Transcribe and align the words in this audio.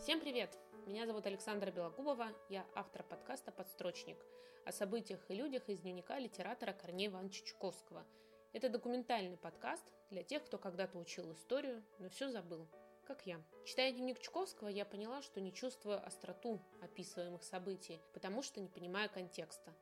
Всем 0.00 0.20
привет! 0.20 0.56
Меня 0.86 1.06
зовут 1.06 1.26
Александра 1.26 1.72
Белогубова, 1.72 2.28
я 2.48 2.64
автор 2.74 3.02
подкаста 3.02 3.50
«Подстрочник» 3.50 4.16
о 4.64 4.70
событиях 4.70 5.20
и 5.28 5.34
людях 5.34 5.68
из 5.68 5.80
дневника 5.80 6.18
литератора 6.20 6.72
Корнея 6.72 7.08
Ивановича 7.08 7.44
Чуковского. 7.44 8.06
Это 8.52 8.68
документальный 8.68 9.36
подкаст 9.36 9.84
для 10.10 10.22
тех, 10.22 10.44
кто 10.44 10.56
когда-то 10.56 10.98
учил 10.98 11.32
историю, 11.32 11.82
но 11.98 12.08
все 12.08 12.30
забыл, 12.30 12.68
как 13.06 13.26
я. 13.26 13.42
Читая 13.66 13.92
дневник 13.92 14.20
Чуковского, 14.20 14.68
я 14.68 14.84
поняла, 14.84 15.20
что 15.20 15.40
не 15.40 15.52
чувствую 15.52 16.06
остроту 16.06 16.62
описываемых 16.80 17.42
событий, 17.42 18.00
потому 18.14 18.42
что 18.42 18.60
не 18.60 18.68
понимаю 18.68 19.10
контекста. 19.10 19.74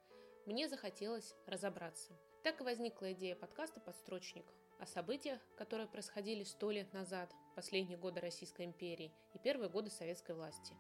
Мне 0.46 0.68
захотелось 0.68 1.34
разобраться. 1.46 2.12
Так 2.44 2.60
и 2.60 2.64
возникла 2.64 3.12
идея 3.12 3.34
подкаста 3.34 3.80
«Подстрочник», 3.80 4.46
о 4.78 4.86
событиях, 4.86 5.40
которые 5.56 5.88
происходили 5.88 6.45
сто 6.45 6.70
лет 6.70 6.92
назад, 6.92 7.34
последние 7.56 7.98
годы 7.98 8.20
Российской 8.20 8.64
империи 8.64 9.12
и 9.34 9.38
первые 9.38 9.68
годы 9.68 9.90
советской 9.90 10.36
власти, 10.36 10.77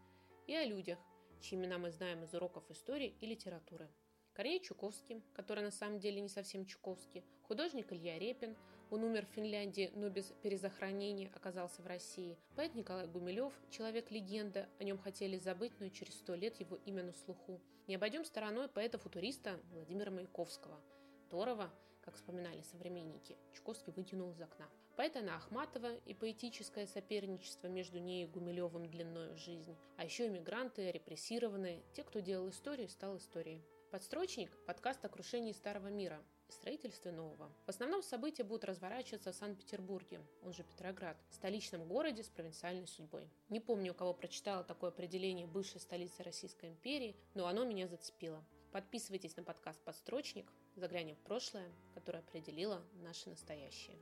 и 0.46 0.54
о 0.54 0.64
людях, 0.64 1.00
чьи 1.40 1.58
имена 1.58 1.78
мы 1.78 1.90
знаем 1.90 2.22
из 2.22 2.32
уроков 2.32 2.70
истории 2.70 3.16
и 3.20 3.26
литературы. 3.26 3.90
Корней 4.36 4.60
Чуковский, 4.60 5.22
который 5.32 5.64
на 5.64 5.70
самом 5.70 5.98
деле 5.98 6.20
не 6.20 6.28
совсем 6.28 6.66
Чуковский, 6.66 7.24
художник 7.48 7.90
Илья 7.90 8.18
Репин, 8.18 8.54
он 8.90 9.02
умер 9.02 9.24
в 9.24 9.34
Финляндии, 9.34 9.90
но 9.94 10.10
без 10.10 10.26
перезахоронения 10.42 11.30
оказался 11.34 11.80
в 11.80 11.86
России, 11.86 12.36
поэт 12.54 12.74
Николай 12.74 13.06
Гумилев, 13.06 13.54
человек-легенда, 13.70 14.68
о 14.78 14.84
нем 14.84 14.98
хотели 14.98 15.38
забыть, 15.38 15.72
но 15.80 15.88
через 15.88 16.18
сто 16.18 16.34
лет 16.34 16.60
его 16.60 16.76
имя 16.84 17.02
на 17.02 17.14
слуху. 17.14 17.62
Не 17.86 17.94
обойдем 17.94 18.26
стороной 18.26 18.68
поэта-футуриста 18.68 19.58
Владимира 19.72 20.10
Маяковского– 20.10 20.78
которого, 21.26 21.72
как 22.06 22.14
вспоминали 22.14 22.62
современники, 22.62 23.36
Чуковский 23.52 23.92
вытянул 23.92 24.30
из 24.30 24.40
окна. 24.40 24.68
Поэт 24.94 25.16
Анна 25.16 25.36
Ахматова 25.36 25.92
и 26.06 26.14
поэтическое 26.14 26.86
соперничество 26.86 27.66
между 27.66 27.98
ней 27.98 28.24
и 28.24 28.28
Гумилевым 28.28 28.88
длинную 28.88 29.36
жизнь, 29.36 29.76
а 29.96 30.04
еще 30.04 30.28
иммигранты, 30.28 30.92
репрессированные, 30.92 31.82
те, 31.92 32.04
кто 32.04 32.20
делал 32.20 32.48
историю, 32.48 32.88
стал 32.88 33.16
историей. 33.16 33.60
Подстрочник– 33.90 34.56
подкаст 34.66 35.04
о 35.04 35.08
крушении 35.08 35.52
старого 35.52 35.88
мира 35.88 36.22
и 36.48 36.52
строительстве 36.52 37.10
нового. 37.10 37.50
В 37.66 37.70
основном 37.70 38.04
события 38.04 38.44
будут 38.44 38.64
разворачиваться 38.64 39.32
в 39.32 39.36
Санкт-Петербурге, 39.36 40.20
он 40.42 40.52
же 40.52 40.62
Петроград, 40.62 41.16
столичном 41.30 41.88
городе 41.88 42.22
с 42.22 42.28
провинциальной 42.28 42.86
судьбой. 42.86 43.28
Не 43.48 43.58
помню, 43.58 43.92
у 43.92 43.94
кого 43.96 44.14
прочитала 44.14 44.62
такое 44.62 44.90
определение 44.90 45.46
бывшей 45.46 45.80
столицы 45.80 46.22
Российской 46.22 46.70
империи, 46.70 47.16
но 47.34 47.48
оно 47.48 47.64
меня 47.64 47.88
зацепило. 47.88 48.44
Подписывайтесь 48.76 49.34
на 49.38 49.42
подкаст 49.42 49.80
«Подстрочник», 49.84 50.52
заглянем 50.74 51.16
в 51.16 51.20
прошлое, 51.20 51.72
которое 51.94 52.18
определило 52.18 52.82
наше 53.02 53.30
настоящее. 53.30 53.96